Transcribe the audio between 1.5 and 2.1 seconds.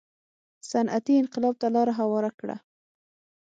ته لار